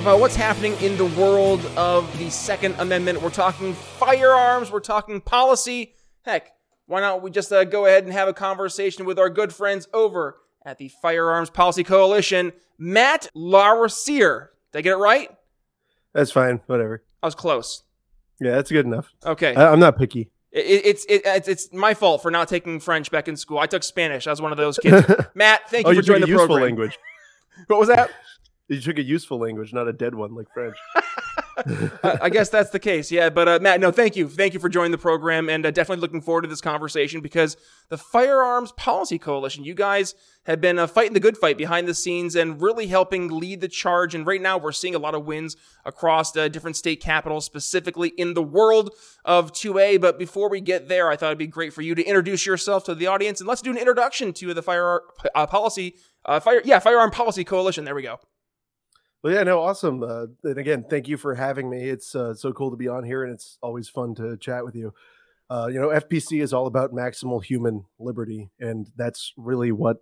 [0.00, 3.20] about what's happening in the world of the Second Amendment.
[3.20, 5.92] We're talking firearms, we're talking policy.
[6.22, 6.52] Heck,
[6.86, 9.88] why not we just uh, go ahead and have a conversation with our good friends
[9.92, 14.48] over at the Firearms Policy Coalition, Matt Larosiere.
[14.72, 15.28] Did I get it right?
[16.14, 16.62] That's fine.
[16.64, 17.02] Whatever.
[17.22, 17.82] I was close.
[18.40, 19.12] Yeah, that's good enough.
[19.26, 19.54] Okay.
[19.54, 20.30] I, I'm not picky.
[20.50, 23.58] It, it's it, it's it's my fault for not taking French back in school.
[23.58, 24.26] I took Spanish.
[24.26, 25.06] I was one of those kids.
[25.34, 26.68] Matt, thank oh, you you for joining the useful program.
[26.68, 26.98] language.
[27.66, 28.10] What was that?
[28.70, 30.76] You took a useful language, not a dead one like French.
[32.04, 33.10] I I guess that's the case.
[33.10, 35.72] Yeah, but uh, Matt, no, thank you, thank you for joining the program, and uh,
[35.72, 37.56] definitely looking forward to this conversation because
[37.88, 41.94] the Firearms Policy Coalition, you guys have been uh, fighting the good fight behind the
[41.94, 44.14] scenes and really helping lead the charge.
[44.14, 48.10] And right now, we're seeing a lot of wins across uh, different state capitals, specifically
[48.16, 50.00] in the world of 2A.
[50.00, 52.84] But before we get there, I thought it'd be great for you to introduce yourself
[52.84, 55.00] to the audience, and let's do an introduction to the Fire
[55.34, 57.84] uh, Policy, uh, Fire, yeah, Firearm Policy Coalition.
[57.84, 58.20] There we go.
[59.22, 60.02] Well, yeah, no, awesome.
[60.02, 61.90] Uh, and again, thank you for having me.
[61.90, 64.74] It's uh, so cool to be on here, and it's always fun to chat with
[64.74, 64.94] you.
[65.50, 69.98] Uh, you know, FPC is all about maximal human liberty, and that's really what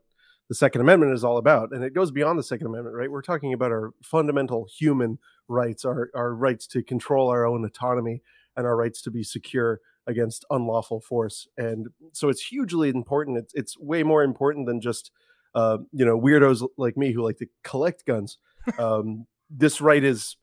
[0.48, 1.72] the Second Amendment is all about.
[1.72, 3.10] And it goes beyond the Second Amendment, right?
[3.10, 8.22] We're talking about our fundamental human rights, our our rights to control our own autonomy,
[8.56, 11.48] and our rights to be secure against unlawful force.
[11.56, 13.38] And so it's hugely important.
[13.38, 15.10] It's it's way more important than just
[15.56, 18.38] uh, you know weirdos like me who like to collect guns.
[18.78, 20.36] Um, this right is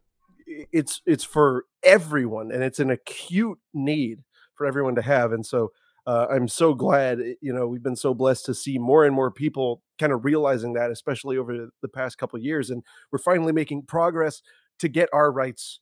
[0.48, 4.23] it's it's for everyone, and it's an acute need
[4.56, 5.32] for everyone to have.
[5.32, 5.72] And so
[6.08, 7.20] uh, I'm so glad.
[7.42, 10.73] You know, we've been so blessed to see more and more people kind of realizing
[10.73, 14.42] that, especially over the past couple years, and we're finally making progress
[14.80, 15.80] to get our rights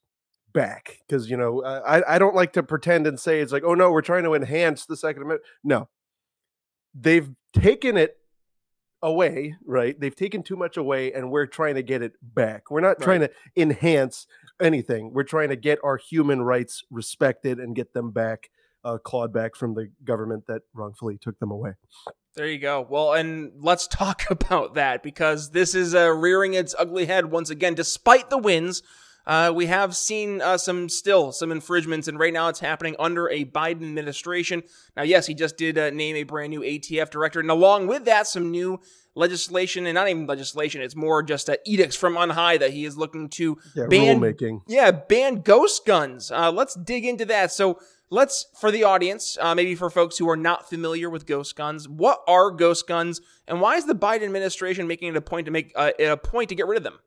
[0.54, 3.74] back because you know I, I don't like to pretend and say it's like oh
[3.74, 5.90] no we're trying to enhance the second amendment no
[6.94, 8.18] they've taken it
[9.04, 12.82] away right they've taken too much away and we're trying to get it back we're
[12.82, 14.26] not trying to enhance
[14.62, 18.50] anything we're trying to get our human rights respected and get them back
[18.86, 21.74] uh, clawed back from the government that wrongfully took them away
[22.36, 22.86] There you go.
[22.90, 27.52] Well, and let's talk about that because this is uh, rearing its ugly head once
[27.52, 27.76] again.
[27.76, 28.82] Despite the wins,
[29.26, 33.30] uh, we have seen uh, some still some infringements, and right now it's happening under
[33.30, 34.64] a Biden administration.
[34.98, 38.06] Now, yes, he just did uh, name a brand new ATF director, and along with
[38.06, 38.82] that, some new
[39.16, 42.84] legislation, and not even legislation; it's more just uh, edicts from on high that he
[42.84, 46.30] is looking to yeah ban rulemaking yeah, ban ghost guns.
[46.30, 47.52] Uh, let's dig into that.
[47.52, 47.80] So
[48.10, 51.88] let's, for the audience, uh, maybe for folks who are not familiar with ghost guns,
[51.88, 55.52] what are ghost guns, and why is the Biden administration making it a point to
[55.52, 57.00] make uh, it a point to get rid of them?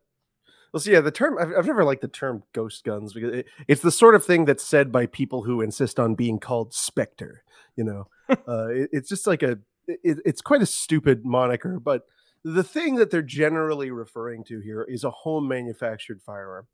[0.76, 3.46] Well, so yeah, the term I've, I've never liked the term ghost guns because it,
[3.66, 7.44] it's the sort of thing that's said by people who insist on being called Spectre.
[7.76, 8.08] You know,
[8.46, 12.02] uh, it, it's just like a it, it's quite a stupid moniker, but
[12.44, 16.66] the thing that they're generally referring to here is a home manufactured firearm,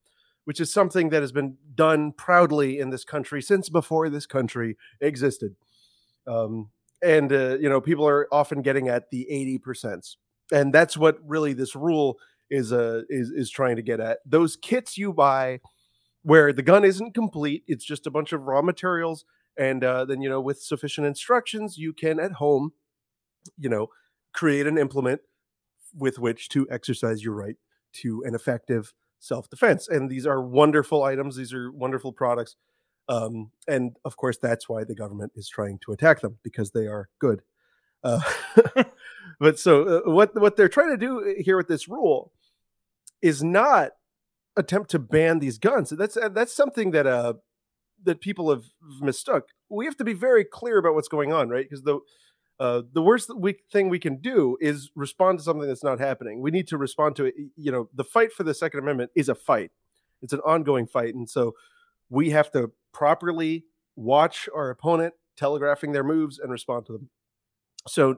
[0.47, 4.77] which is something that has been done proudly in this country since before this country
[5.01, 5.55] existed.
[6.27, 6.71] Um,
[7.05, 10.17] and uh, you know, people are often getting at the eighty percent,
[10.51, 12.19] and that's what really this rule
[12.53, 14.19] is uh is is trying to get at.
[14.25, 15.61] Those kits you buy
[16.23, 19.25] where the gun isn't complete it's just a bunch of raw materials
[19.59, 22.73] and uh, then you know with sufficient instructions you can at home
[23.59, 23.89] you know
[24.33, 25.21] create an implement
[25.95, 27.57] with which to exercise your right
[27.93, 29.89] to an effective self-defense.
[29.89, 32.57] And these are wonderful items these are wonderful products
[33.09, 36.87] um, and of course that's why the government is trying to attack them because they
[36.87, 37.43] are good.
[38.05, 38.21] Uh,
[39.41, 42.33] but so uh, what what they're trying to do here with this rule
[43.23, 43.93] is not
[44.57, 45.91] attempt to ban these guns.
[45.91, 47.35] That's uh, that's something that uh
[48.05, 48.65] that people have
[49.01, 49.49] mistook.
[49.71, 51.65] We have to be very clear about what's going on, right?
[51.65, 52.01] Because the
[52.61, 56.41] uh, the worst we, thing we can do is respond to something that's not happening.
[56.41, 57.35] We need to respond to it.
[57.57, 59.71] You know, the fight for the Second Amendment is a fight.
[60.21, 61.55] It's an ongoing fight, and so
[62.11, 63.65] we have to properly
[63.97, 67.09] watch our opponent telegraphing their moves and respond to them.
[67.89, 68.17] So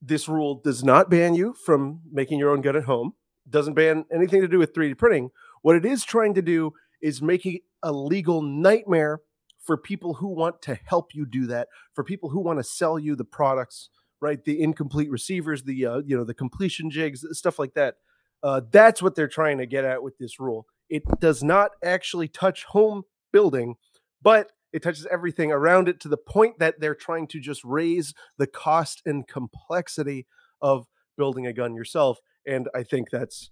[0.00, 3.14] this rule does not ban you from making your own gun at home
[3.50, 5.30] doesn't ban anything to do with 3D printing.
[5.62, 9.20] What it is trying to do is make it a legal nightmare
[9.62, 12.98] for people who want to help you do that, for people who want to sell
[12.98, 13.90] you the products,
[14.20, 14.42] right?
[14.44, 17.96] The incomplete receivers, the uh, you know the completion jigs, stuff like that.
[18.42, 20.66] Uh, that's what they're trying to get at with this rule.
[20.88, 23.02] It does not actually touch home
[23.32, 23.74] building,
[24.22, 28.14] but it touches everything around it to the point that they're trying to just raise
[28.36, 30.26] the cost and complexity
[30.60, 30.86] of
[31.18, 32.20] building a gun yourself.
[32.46, 33.50] And I think that's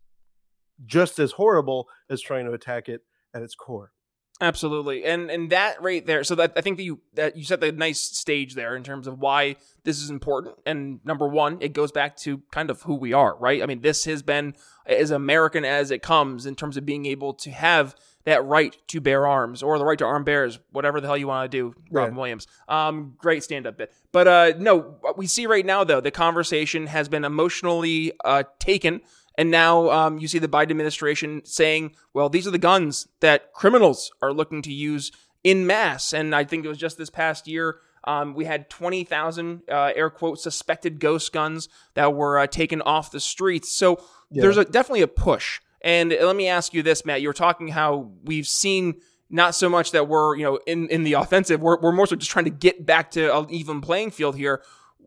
[0.87, 3.03] just as horrible as trying to attack it
[3.35, 3.93] at its core.
[4.39, 6.23] Absolutely, and and that right there.
[6.23, 9.07] So that I think that you that you set the nice stage there in terms
[9.07, 10.57] of why this is important.
[10.67, 13.63] And number one, it goes back to kind of who we are, right?
[13.63, 14.55] I mean, this has been
[14.85, 19.01] as American as it comes in terms of being able to have that right to
[19.01, 21.75] bear arms or the right to arm bears, whatever the hell you want to do,
[21.91, 22.19] Robin right.
[22.19, 22.47] Williams.
[22.69, 23.95] Um, great stand up bit.
[24.13, 28.43] But uh, no, what we see right now, though, the conversation has been emotionally uh,
[28.59, 29.01] taken.
[29.39, 33.53] And now um, you see the Biden administration saying, well, these are the guns that
[33.53, 35.13] criminals are looking to use
[35.45, 36.13] in mass.
[36.13, 37.79] And I think it was just this past year.
[38.03, 43.13] Um, we had 20,000 uh, air quote suspected ghost guns that were uh, taken off
[43.13, 43.73] the streets.
[43.77, 44.01] So
[44.31, 44.43] yeah.
[44.43, 45.61] there's a, definitely a push.
[45.87, 47.23] And let me ask you this, Matt.
[47.23, 48.97] You were talking how we've seen
[49.31, 51.61] not so much that we're, you know, in, in the offensive.
[51.61, 54.65] We're, we're more so just trying to get back to an even playing field here.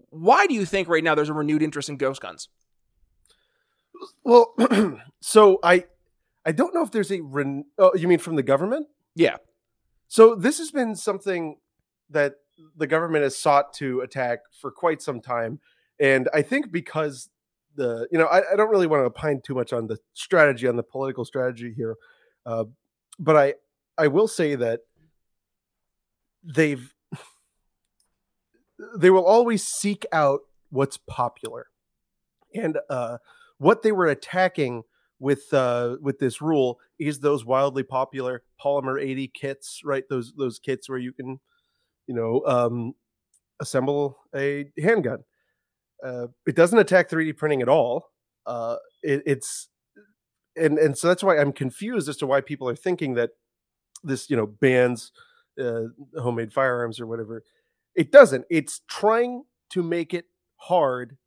[0.09, 2.47] Why do you think right now there's a renewed interest in ghost guns?
[4.23, 4.55] Well,
[5.19, 5.83] so I
[6.45, 8.87] I don't know if there's a ren- oh, you mean from the government?
[9.15, 9.35] Yeah.
[10.07, 11.57] So this has been something
[12.09, 12.35] that
[12.77, 15.59] the government has sought to attack for quite some time.
[15.99, 17.29] And I think because
[17.79, 20.67] the you know I, I, don't really want to opine too much on the strategy
[20.67, 21.95] on the political strategy here,
[22.45, 22.65] uh,
[23.17, 23.53] but I
[23.97, 24.81] I will say that
[26.43, 26.93] they've
[28.97, 31.67] they will always seek out what's popular,
[32.53, 33.17] and uh,
[33.57, 34.83] what they were attacking
[35.19, 40.03] with uh, with this rule is those wildly popular Polymer80 kits, right?
[40.09, 41.39] Those those kits where you can
[42.07, 42.93] you know um,
[43.61, 45.23] assemble a handgun
[46.03, 48.11] uh, it doesn't attack 3D printing at all.
[48.45, 49.69] Uh, it, it's
[50.55, 53.31] and and so that's why I'm confused as to why people are thinking that
[54.03, 55.11] this you know bans
[55.59, 55.83] uh,
[56.17, 57.43] homemade firearms or whatever.
[57.95, 58.45] It doesn't.
[58.49, 60.25] It's trying to make it
[60.57, 61.17] hard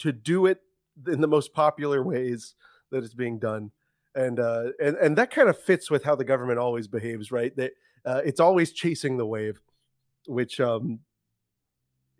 [0.00, 0.60] to do it
[1.06, 2.54] in the most popular ways
[2.90, 3.70] that it's being done,
[4.14, 7.54] and uh, and and that kind of fits with how the government always behaves, right?
[7.56, 7.72] That
[8.04, 9.60] uh, it's always chasing the wave,
[10.26, 11.00] which um,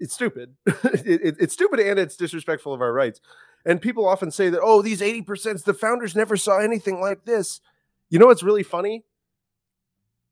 [0.02, 0.56] it's stupid.
[0.66, 3.20] it, it, it's stupid and it's disrespectful of our rights.
[3.64, 7.60] And people often say that, oh, these 80%, the founders never saw anything like this.
[8.10, 9.04] You know what's really funny?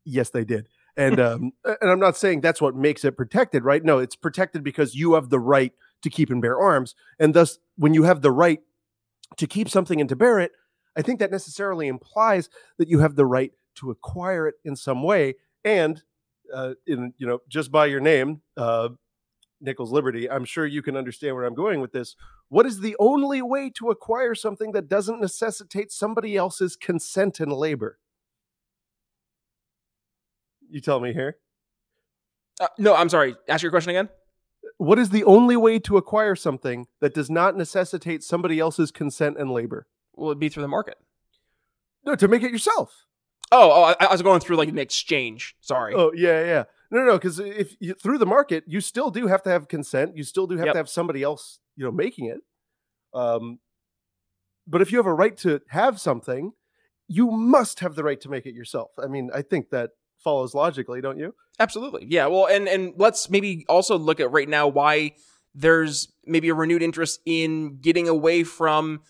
[0.04, 0.68] Yes, they did.
[0.96, 3.84] And um, and I'm not saying that's what makes it protected, right?
[3.84, 6.96] No, it's protected because you have the right to keep and bear arms.
[7.20, 8.60] And thus, when you have the right
[9.36, 10.50] to keep something and to bear it,
[10.96, 15.04] I think that necessarily implies that you have the right to acquire it in some
[15.04, 15.36] way.
[15.64, 16.02] And
[16.52, 18.88] uh, in you know, just by your name, uh,
[19.60, 22.16] Nichols Liberty, I'm sure you can understand where I'm going with this.
[22.48, 27.52] What is the only way to acquire something that doesn't necessitate somebody else's consent and
[27.52, 27.98] labor?
[30.68, 31.36] You tell me here.
[32.60, 33.36] Uh, no, I'm sorry.
[33.48, 34.08] Ask your question again.
[34.76, 39.36] What is the only way to acquire something that does not necessitate somebody else's consent
[39.38, 39.86] and labor?
[40.14, 40.96] Will it be through the market?
[42.04, 43.06] No, to make it yourself.
[43.52, 45.56] Oh, oh I, I was going through like an exchange.
[45.60, 45.94] Sorry.
[45.94, 46.64] Oh, yeah, yeah.
[46.90, 49.68] No, no, no, because if you, through the market, you still do have to have
[49.68, 50.16] consent.
[50.16, 50.74] You still do have yep.
[50.74, 52.40] to have somebody else, you know, making it.
[53.14, 53.60] Um,
[54.66, 56.52] but if you have a right to have something,
[57.06, 58.90] you must have the right to make it yourself.
[59.02, 61.34] I mean, I think that follows logically, don't you?
[61.58, 62.06] Absolutely.
[62.08, 62.26] Yeah.
[62.26, 65.12] Well, and and let's maybe also look at right now why
[65.54, 69.00] there's maybe a renewed interest in getting away from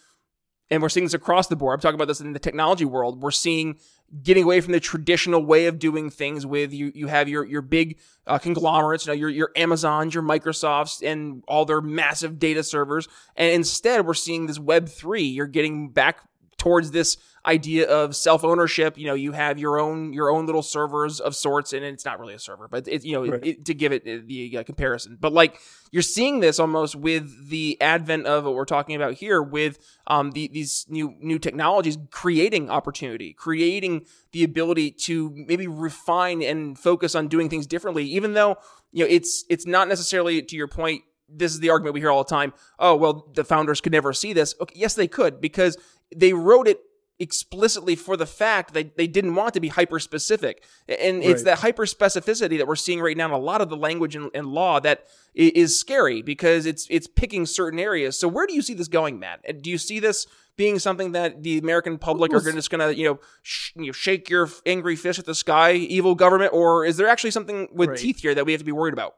[0.70, 1.74] and we're seeing this across the board.
[1.74, 3.22] I'm talking about this in the technology world.
[3.22, 3.78] We're seeing
[4.22, 7.62] getting away from the traditional way of doing things with you you have your your
[7.62, 12.62] big uh, conglomerates you know your your Amazons your Microsofts and all their massive data
[12.62, 13.08] servers.
[13.36, 16.20] And instead we're seeing this web 3 you're getting back
[16.58, 17.16] towards this
[17.46, 18.98] idea of self ownership.
[18.98, 22.20] You know, you have your own your own little servers of sorts, and it's not
[22.20, 23.46] really a server, but it's you know right.
[23.46, 25.16] it, to give it uh, the uh, comparison.
[25.20, 25.58] But like
[25.90, 30.32] you're seeing this almost with the advent of what we're talking about here, with um
[30.32, 37.14] the, these new new technologies creating opportunity, creating the ability to maybe refine and focus
[37.14, 38.56] on doing things differently, even though
[38.92, 42.10] you know it's it's not necessarily to your point this is the argument we hear
[42.10, 42.52] all the time.
[42.78, 44.52] Oh, well, the founders could never see this.
[44.60, 45.76] Okay, yes, they could because
[46.14, 46.80] they wrote it
[47.20, 50.64] explicitly for the fact that they didn't want to be hyper specific.
[50.88, 51.28] And right.
[51.28, 54.16] it's that hyper specificity that we're seeing right now in a lot of the language
[54.16, 58.18] and, and, law that is scary because it's it's picking certain areas.
[58.18, 59.62] So where do you see this going, Matt?
[59.62, 63.04] Do you see this being something that the American public are just going to, you
[63.04, 66.96] know, sh- you know, shake your angry fist at the sky, evil government, or is
[66.96, 67.98] there actually something with right.
[67.98, 69.14] teeth here that we have to be worried about?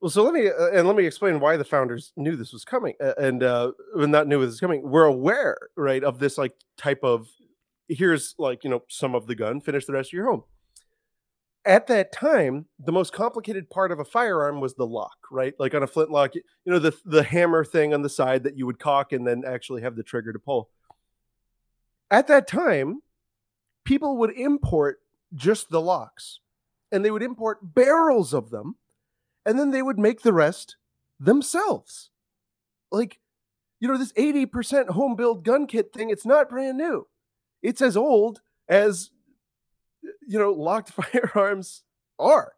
[0.00, 2.64] Well, so let me uh, and let me explain why the founders knew this was
[2.64, 4.88] coming, uh, and uh, not knew this was coming.
[4.88, 7.28] We're aware, right, of this like type of
[7.88, 10.44] here's like you know some of the gun, finish the rest of your home.
[11.64, 15.54] at that time, the most complicated part of a firearm was the lock, right?
[15.58, 18.66] Like on a flintlock, you know, the the hammer thing on the side that you
[18.66, 20.70] would cock and then actually have the trigger to pull.
[22.10, 23.02] At that time,
[23.84, 25.00] people would import
[25.34, 26.40] just the locks
[26.90, 28.76] and they would import barrels of them
[29.44, 30.76] and then they would make the rest
[31.20, 32.10] themselves.
[32.90, 33.18] Like,
[33.80, 37.06] you know, this 80% home build gun kit thing, it's not brand new.
[37.62, 39.10] It's as old as
[40.26, 41.82] you know locked firearms
[42.18, 42.52] are.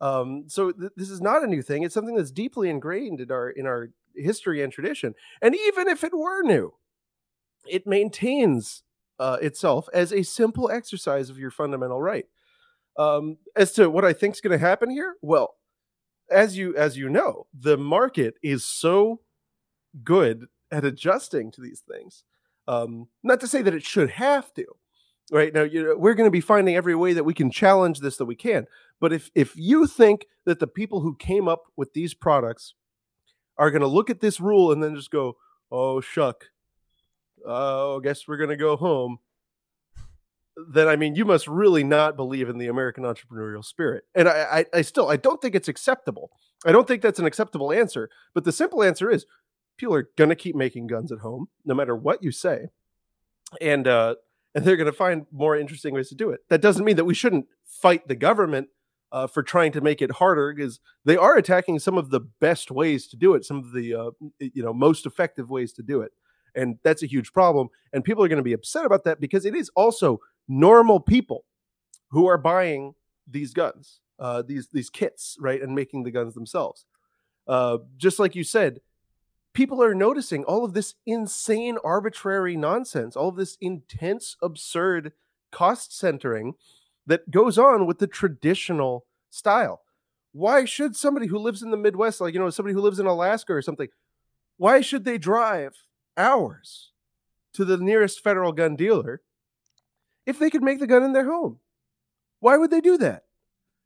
[0.00, 1.84] Um, so th- this is not a new thing.
[1.84, 5.14] It's something that's deeply ingrained in our in our history and tradition.
[5.40, 6.74] And even if it were new,
[7.68, 8.82] it maintains
[9.18, 12.26] uh, itself as a simple exercise of your fundamental right.
[12.98, 15.54] Um, as to what I think is going to happen here, well,
[16.30, 19.20] as you as you know, the market is so
[20.02, 22.24] good at adjusting to these things.
[22.68, 24.64] Um, not to say that it should have to,
[25.30, 25.52] right?
[25.52, 28.16] Now you know, we're going to be finding every way that we can challenge this
[28.18, 28.66] that we can
[29.02, 32.74] but if if you think that the people who came up with these products
[33.58, 35.36] are going to look at this rule and then just go
[35.72, 36.46] oh shuck.
[37.44, 39.18] Oh I guess we're going to go home
[40.68, 44.04] then i mean you must really not believe in the american entrepreneurial spirit.
[44.14, 46.30] And I, I i still i don't think it's acceptable.
[46.64, 49.26] I don't think that's an acceptable answer but the simple answer is
[49.82, 52.68] people are going to keep making guns at home no matter what you say
[53.60, 54.14] and uh
[54.54, 56.40] and they're going to find more interesting ways to do it.
[56.50, 58.68] That doesn't mean that we shouldn't fight the government
[59.10, 62.70] uh, for trying to make it harder, because they are attacking some of the best
[62.70, 66.00] ways to do it, some of the uh, you know most effective ways to do
[66.00, 66.12] it,
[66.54, 67.68] and that's a huge problem.
[67.92, 71.44] And people are going to be upset about that because it is also normal people
[72.10, 72.94] who are buying
[73.26, 76.86] these guns, uh, these these kits, right, and making the guns themselves.
[77.46, 78.80] Uh, just like you said,
[79.52, 85.12] people are noticing all of this insane arbitrary nonsense, all of this intense, absurd
[85.50, 86.54] cost centering
[87.06, 89.82] that goes on with the traditional style.
[90.32, 93.06] Why should somebody who lives in the Midwest, like, you know, somebody who lives in
[93.06, 93.88] Alaska or something,
[94.56, 95.74] why should they drive
[96.16, 96.92] hours
[97.52, 99.20] to the nearest federal gun dealer
[100.24, 101.58] if they could make the gun in their home?
[102.40, 103.24] Why would they do that?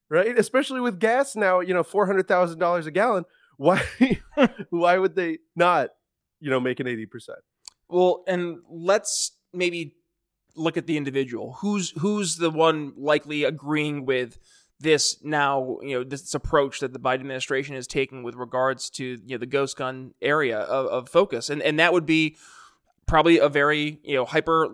[0.08, 0.38] Right?
[0.38, 3.24] Especially with gas now, you know, $400,000 a gallon
[3.56, 3.82] why
[4.70, 5.90] why would they not
[6.40, 7.30] you know make an 80%
[7.88, 9.94] well and let's maybe
[10.56, 11.54] look at the individual.
[11.60, 14.38] Who's who's the one likely agreeing with
[14.78, 19.04] this now you know this approach that the Biden administration is taking with regards to
[19.04, 21.50] you know the ghost gun area of, of focus?
[21.50, 22.36] And and that would be
[23.06, 24.68] probably a very you know hyper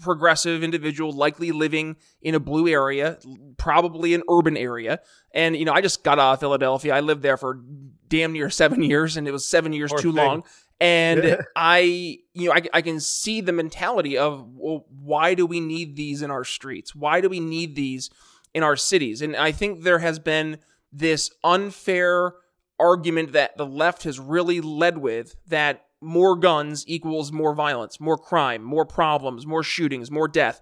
[0.00, 3.18] progressive individual, likely living in a blue area,
[3.56, 5.00] probably an urban area.
[5.32, 6.94] And, you know, I just got out of Philadelphia.
[6.94, 7.60] I lived there for
[8.08, 10.26] damn near seven years, and it was seven years Poor too thing.
[10.26, 10.44] long.
[10.80, 15.60] And I, you know, I, I can see the mentality of, well, why do we
[15.60, 16.94] need these in our streets?
[16.94, 18.10] Why do we need these
[18.54, 19.22] in our cities?
[19.22, 20.58] And I think there has been
[20.92, 22.34] this unfair
[22.78, 28.18] argument that the left has really led with that more guns equals more violence, more
[28.18, 30.60] crime, more problems, more shootings, more death.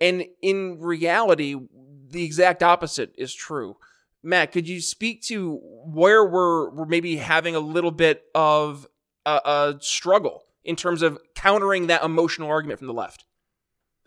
[0.00, 1.56] And in reality,
[2.10, 3.76] the exact opposite is true.
[4.22, 8.86] Matt, could you speak to where we're, we're maybe having a little bit of
[9.24, 13.24] a, a struggle in terms of countering that emotional argument from the left?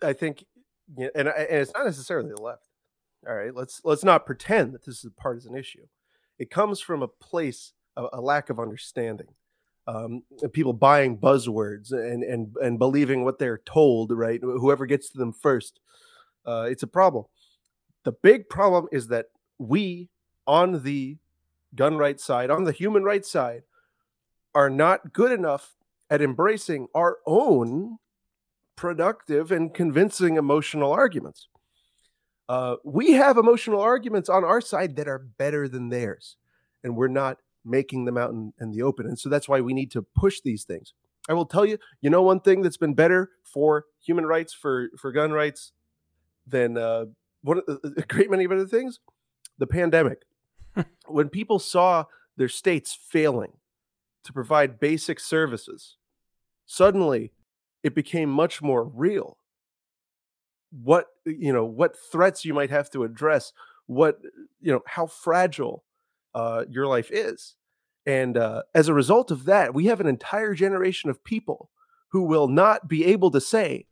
[0.02, 0.44] I think,
[0.96, 2.68] and, and it's not necessarily the left.
[3.26, 5.86] All right, let's let's not pretend that this is a partisan issue.
[6.40, 9.28] It comes from a place, a, a lack of understanding
[9.86, 10.22] um,
[10.52, 14.12] people buying buzzwords and and and believing what they're told.
[14.12, 15.80] Right, whoever gets to them first,
[16.46, 17.24] uh, it's a problem.
[18.04, 19.26] The big problem is that
[19.58, 20.08] we
[20.46, 21.18] on the
[21.74, 23.62] gun rights side, on the human rights side,
[24.54, 25.74] are not good enough
[26.10, 27.98] at embracing our own
[28.76, 31.48] productive and convincing emotional arguments.
[32.48, 36.36] Uh, we have emotional arguments on our side that are better than theirs,
[36.82, 39.06] and we're not making them out in, in the open.
[39.06, 40.92] And so that's why we need to push these things.
[41.28, 44.88] I will tell you, you know, one thing that's been better for human rights, for
[44.98, 45.72] for gun rights,
[46.46, 47.06] than uh,
[47.42, 47.60] one
[47.96, 49.00] a great many other things,
[49.58, 50.22] the pandemic.
[51.06, 52.04] when people saw
[52.36, 53.52] their states failing
[54.24, 55.96] to provide basic services,
[56.66, 57.32] suddenly
[57.82, 59.36] it became much more real.
[60.70, 63.52] What you know, what threats you might have to address,
[63.86, 64.20] what
[64.60, 65.84] you know, how fragile
[66.34, 67.54] uh, your life is.
[68.06, 71.70] And uh, as a result of that, we have an entire generation of people
[72.08, 73.86] who will not be able to say,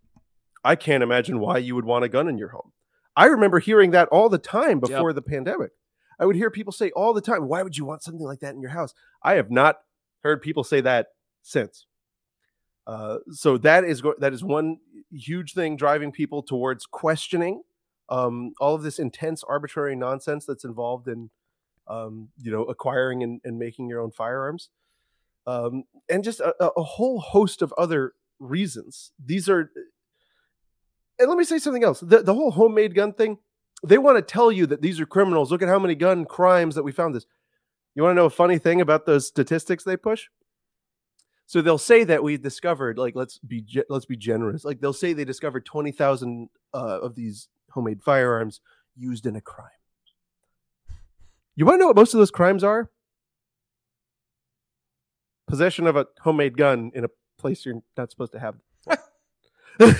[0.65, 2.73] I can't imagine why you would want a gun in your home.
[3.17, 5.15] I remember hearing that all the time before yep.
[5.15, 5.71] the pandemic.
[6.19, 8.55] I would hear people say all the time, Why would you want something like that
[8.55, 8.95] in your house?
[9.23, 9.79] I have not
[10.23, 11.09] heard people say that
[11.43, 11.87] since.
[12.87, 14.79] Uh, so that is go- that is one
[15.11, 17.63] huge thing driving people towards questioning
[18.11, 21.31] um, all of this intense arbitrary nonsense that's involved in
[21.91, 24.71] um, you know acquiring and, and making your own firearms.
[25.47, 29.13] Um, and just a, a whole host of other reasons.
[29.23, 29.71] These are
[31.19, 32.01] and let me say something else.
[32.01, 33.39] The, the whole homemade gun thing
[33.83, 35.51] they want to tell you that these are criminals.
[35.51, 37.27] Look at how many gun crimes that we found this.
[37.95, 40.27] You want to know a funny thing about those statistics they push?
[41.47, 44.65] So they'll say that we discovered like let's be ge- let's be generous.
[44.65, 48.61] Like they'll say they discovered 20,000 uh, of these homemade firearms
[48.97, 49.80] used in a crime
[51.61, 52.91] you want to know what most of those crimes are
[55.47, 58.55] possession of a homemade gun in a place you're not supposed to have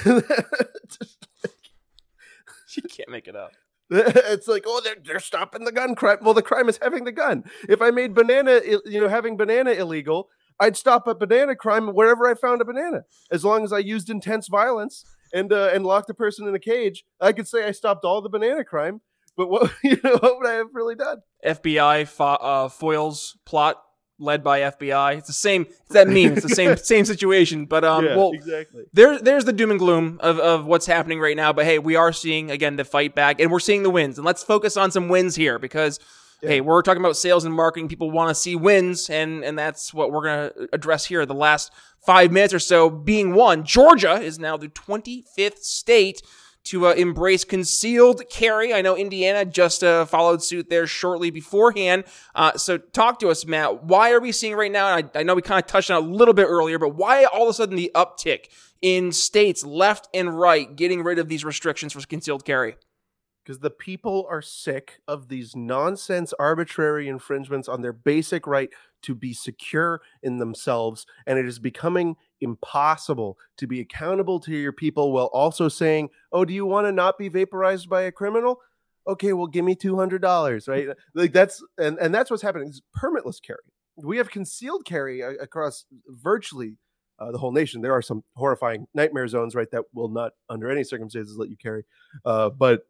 [2.67, 3.53] she can't make it up.
[3.91, 6.19] it's like, oh, they're, they're stopping the gun crime.
[6.23, 7.43] Well, the crime is having the gun.
[7.69, 10.29] If I made banana, you know, having banana illegal,
[10.61, 13.03] I'd stop a banana crime wherever I found a banana.
[13.33, 16.61] As long as I used intense violence and uh, and locked a person in a
[16.61, 19.01] cage, I could say I stopped all the banana crime.
[19.37, 21.23] But what you know, what would I have really done?
[21.45, 23.83] FBI fo- uh, foils plot
[24.21, 25.17] led by FBI.
[25.17, 25.63] It's the same.
[25.63, 26.35] It's that meme.
[26.35, 27.65] It's the same same situation.
[27.65, 28.85] But um, yeah, well, exactly.
[28.93, 31.53] There's there's the doom and gloom of, of what's happening right now.
[31.53, 34.19] But hey, we are seeing again the fight back, and we're seeing the wins.
[34.19, 35.99] And let's focus on some wins here because.
[36.43, 36.49] Yeah.
[36.49, 37.89] Hey, we're talking about sales and marketing.
[37.89, 41.27] People want to see wins, and and that's what we're going to address here.
[41.27, 43.63] The last five minutes or so being one.
[43.63, 46.23] Georgia is now the 25th state
[46.65, 48.73] to uh, embrace concealed carry.
[48.75, 52.05] I know Indiana just uh, followed suit there shortly beforehand.
[52.35, 53.85] Uh, so talk to us, Matt.
[53.85, 54.87] Why are we seeing right now?
[54.87, 57.45] I, I know we kind of touched on a little bit earlier, but why all
[57.45, 58.49] of a sudden the uptick
[58.83, 62.77] in states left and right getting rid of these restrictions for concealed carry?
[63.51, 68.71] because the people are sick of these nonsense arbitrary infringements on their basic right
[69.03, 74.73] to be secure in themselves and it is becoming impossible to be accountable to your
[74.73, 78.61] people while also saying oh do you want to not be vaporized by a criminal
[79.07, 83.41] okay well give me $200 right like that's and, and that's what's happening it's permitless
[83.43, 83.59] carry
[83.97, 86.77] we have concealed carry across virtually
[87.21, 87.83] uh, the whole nation.
[87.83, 91.57] There are some horrifying nightmare zones, right, that will not, under any circumstances, let you
[91.57, 91.85] carry.
[92.25, 92.87] Uh, but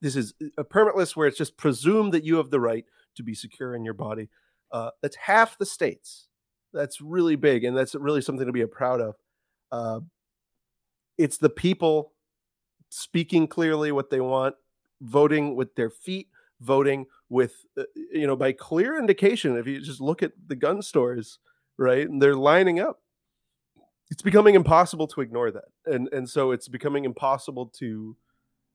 [0.00, 2.84] this is a permitless where it's just presumed that you have the right
[3.16, 4.28] to be secure in your body.
[4.72, 6.28] Uh, that's half the states.
[6.72, 9.16] That's really big, and that's really something to be proud of.
[9.70, 10.00] Uh,
[11.18, 12.12] it's the people
[12.88, 14.54] speaking clearly what they want,
[15.00, 16.28] voting with their feet,
[16.60, 19.56] voting with, uh, you know, by clear indication.
[19.56, 21.38] If you just look at the gun stores,
[21.76, 23.00] right, and they're lining up.
[24.10, 28.16] It's becoming impossible to ignore that, and and so it's becoming impossible to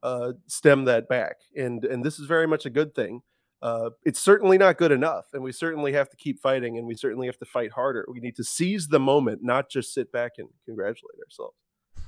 [0.01, 1.37] uh, stem that back.
[1.55, 3.21] And and this is very much a good thing.
[3.61, 6.95] Uh, it's certainly not good enough, and we certainly have to keep fighting, and we
[6.95, 8.05] certainly have to fight harder.
[8.11, 11.55] We need to seize the moment, not just sit back and congratulate ourselves.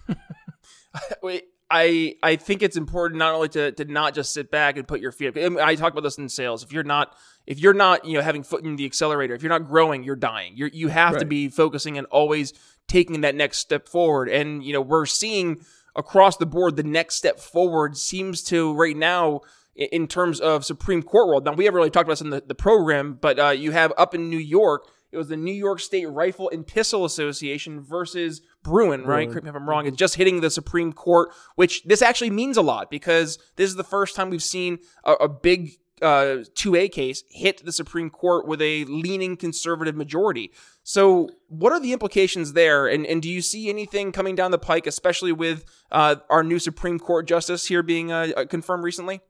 [1.24, 4.88] Wait, I I think it's important not only to to not just sit back and
[4.88, 5.38] put your feet.
[5.38, 5.58] Up.
[5.58, 6.64] I talk about this in sales.
[6.64, 9.52] If you're not if you're not you know having foot in the accelerator, if you're
[9.52, 10.54] not growing, you're dying.
[10.56, 11.20] You you have right.
[11.20, 12.54] to be focusing and always
[12.88, 14.30] taking that next step forward.
[14.30, 15.62] And you know we're seeing
[15.96, 19.42] across the board, the next step forward seems to right now
[19.80, 21.46] in terms of Supreme Court world.
[21.46, 23.94] Now we haven't really talked about this in the, the program, but uh, you have
[23.98, 28.42] up in New York, it was the New York State Rifle and Pistol Association versus
[28.62, 29.28] Bruen, right?
[29.30, 29.88] Correct me if I'm wrong.
[29.88, 33.76] It's just hitting the Supreme Court, which this actually means a lot because this is
[33.76, 38.48] the first time we've seen a, a big uh, 2A case hit the Supreme Court
[38.48, 40.52] with a leaning conservative majority.
[40.84, 42.88] So, what are the implications there?
[42.88, 46.60] And, and do you see anything coming down the pike, especially with uh, our new
[46.60, 49.22] Supreme Court justice here being uh, uh confirmed recently?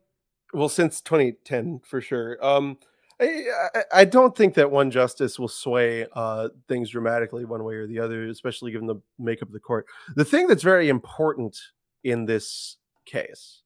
[0.54, 2.44] Well, since 2010, for sure.
[2.44, 2.78] Um,
[3.22, 7.86] I, I, don't think that one justice will sway uh, things dramatically one way or
[7.86, 9.88] the other, especially given the makeup of the court.
[10.16, 11.60] The thing that's very important
[12.04, 13.64] in this case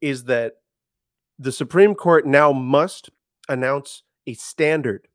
[0.00, 0.54] is that
[1.38, 3.10] the Supreme Court now must
[3.48, 5.06] announce a standard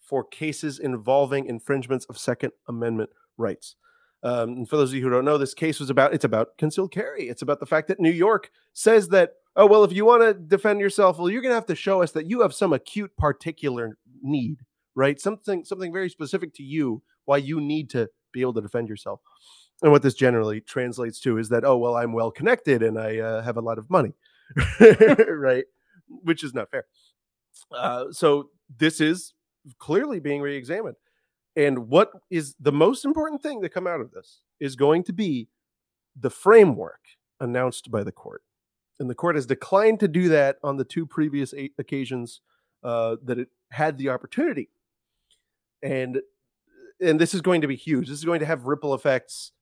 [0.00, 3.76] for cases involving infringements of Second Amendment rights.
[4.22, 6.56] Um, and for those of you who don't know, this case was about it's about
[6.56, 7.28] concealed carry.
[7.28, 10.34] It's about the fact that New York says that oh well, if you want to
[10.34, 13.16] defend yourself, well, you're going to have to show us that you have some acute
[13.16, 14.60] particular need,
[14.94, 15.20] right?
[15.20, 19.20] Something something very specific to you why you need to be able to defend yourself.
[19.82, 23.18] And what this generally translates to is that oh well, I'm well connected and I
[23.18, 24.14] uh, have a lot of money.
[25.28, 25.64] right?
[26.08, 26.84] Which is not fair.
[27.72, 29.34] Uh, so this is
[29.78, 30.96] clearly being re-examined.
[31.56, 35.12] And what is the most important thing to come out of this is going to
[35.12, 35.48] be
[36.18, 37.00] the framework
[37.40, 38.42] announced by the court.
[38.98, 42.40] And the court has declined to do that on the two previous occasions
[42.82, 44.70] uh, that it had the opportunity.
[45.82, 46.20] And
[47.00, 48.08] and this is going to be huge.
[48.08, 49.52] This is going to have ripple effects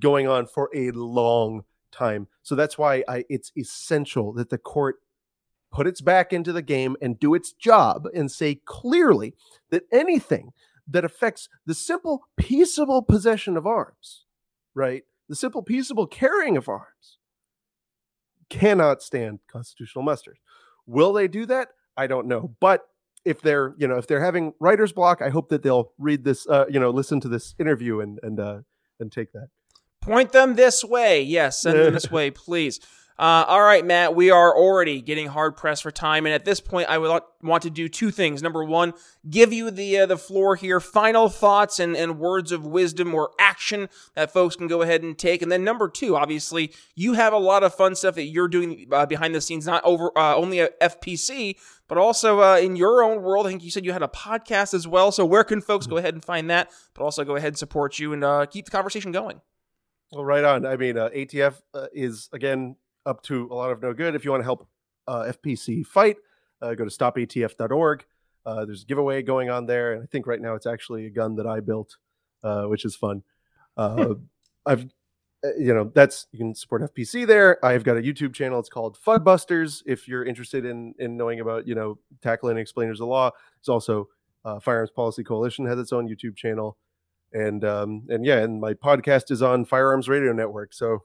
[0.00, 2.26] going on for a long time.
[2.42, 4.96] So that's why I, it's essential that the court
[5.70, 9.34] put its back into the game and do its job and say clearly
[9.70, 10.52] that anything
[10.86, 14.24] that affects the simple, peaceable possession of arms,
[14.74, 15.04] right?
[15.28, 17.18] The simple, peaceable carrying of arms
[18.48, 20.36] cannot stand constitutional muster.
[20.86, 21.68] Will they do that?
[21.96, 22.54] I don't know.
[22.60, 22.86] But
[23.24, 26.46] if they're, you know, if they're having writer's block, I hope that they'll read this,
[26.48, 28.58] uh, you know, listen to this interview and and uh,
[29.00, 29.48] and take that.
[30.00, 31.22] Point them this way.
[31.22, 32.80] Yes, send them this way, please.
[33.16, 36.58] Uh, all right, Matt, we are already getting hard pressed for time, and at this
[36.58, 38.42] point, I would want to do two things.
[38.42, 38.92] Number one,
[39.30, 43.30] give you the uh, the floor here, final thoughts and, and words of wisdom or
[43.38, 47.32] action that folks can go ahead and take, and then number two, obviously, you have
[47.32, 50.34] a lot of fun stuff that you're doing uh, behind the scenes, not over uh,
[50.34, 51.54] only at FPC,
[51.86, 53.46] but also uh, in your own world.
[53.46, 55.12] I think you said you had a podcast as well.
[55.12, 58.00] So where can folks go ahead and find that, but also go ahead and support
[58.00, 59.40] you and uh, keep the conversation going?
[60.10, 60.66] Well, right on.
[60.66, 61.60] I mean, ATF
[61.92, 62.74] is again
[63.06, 64.14] up to a lot of no good.
[64.14, 64.68] If you want to help
[65.06, 66.16] uh, FPC fight,
[66.62, 68.04] uh, go to stopatf.org.
[68.46, 71.10] Uh, there's a giveaway going on there, and I think right now it's actually a
[71.10, 71.96] gun that I built,
[72.42, 73.22] uh, which is fun.
[73.76, 74.14] Uh,
[74.66, 74.84] I've,
[75.44, 77.64] uh, you know, that's you can support FPC there.
[77.64, 78.60] I've got a YouTube channel.
[78.60, 79.82] It's called Busters.
[79.86, 84.08] If you're interested in in knowing about you know tackling explainers of law, it's also
[84.60, 86.76] Firearms Policy Coalition has its own YouTube channel,
[87.32, 90.74] and um, and yeah, and my podcast is on Firearms Radio Network.
[90.74, 91.04] So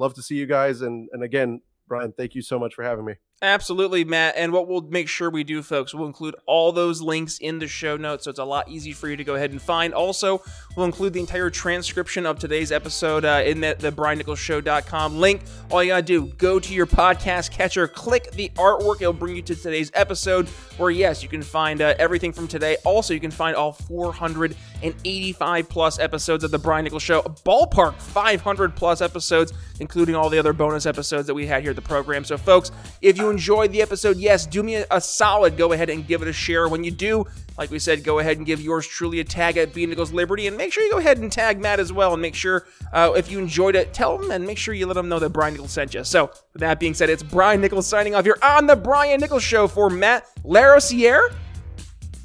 [0.00, 0.80] love to see you guys.
[0.80, 3.14] And and again, Brian, thank you so much for having me.
[3.42, 4.34] Absolutely, Matt.
[4.36, 7.66] And what we'll make sure we do, folks, we'll include all those links in the
[7.66, 9.94] show notes, so it's a lot easier for you to go ahead and find.
[9.94, 10.42] Also,
[10.76, 15.40] we'll include the entire transcription of today's episode uh, in the, the BrianNicholsShow.com link.
[15.70, 19.42] All you gotta do, go to your podcast catcher, click the artwork, it'll bring you
[19.42, 22.76] to today's episode, where yes, you can find uh, everything from today.
[22.84, 28.76] Also, you can find all 485 plus episodes of the Brian Nichols Show, ballpark 500
[28.76, 32.22] plus episodes, including all the other bonus episodes that we had here at the program.
[32.22, 35.56] So, folks, if you enjoyed the episode, yes, do me a, a, solid.
[35.56, 36.68] Go ahead and give it a share.
[36.68, 37.24] When you do,
[37.56, 40.46] like we said, go ahead and give yours truly a tag at B Nichols Liberty,
[40.46, 42.12] and make sure you go ahead and tag Matt as well.
[42.12, 44.96] And make sure uh, if you enjoyed it, tell him and make sure you let
[44.96, 46.04] him know that Brian Nichols sent you.
[46.04, 49.42] So, with that being said, it's Brian Nichols signing off here on the Brian Nichols
[49.42, 51.32] Show for Matt Larosiere.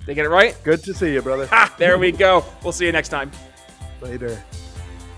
[0.06, 0.56] They get it right?
[0.64, 1.48] Good to see you, brother.
[1.48, 2.46] Ha, there we go.
[2.64, 3.32] We'll see you next time.
[4.02, 4.44] Later.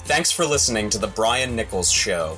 [0.06, 2.38] Thanks for listening to the Brian Nichols Show.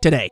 [0.00, 0.20] today.